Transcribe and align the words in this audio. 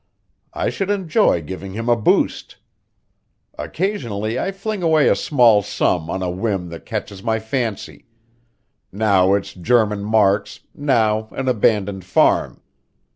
I 0.55 0.71
should 0.71 0.89
enjoy 0.89 1.43
giving 1.43 1.73
him 1.73 1.87
a 1.87 1.95
boost. 1.95 2.55
Occasionally 3.59 4.39
I 4.39 4.51
fling 4.51 4.81
away 4.81 5.07
a 5.07 5.15
small 5.15 5.61
sum 5.61 6.09
on 6.09 6.23
a 6.23 6.29
whim 6.31 6.69
that 6.69 6.87
catches 6.87 7.21
my 7.21 7.37
fancy; 7.37 8.07
now 8.91 9.35
its 9.35 9.53
German 9.53 10.03
marks, 10.03 10.61
now 10.73 11.27
an 11.33 11.47
abandoned 11.47 12.03
farm. 12.03 12.63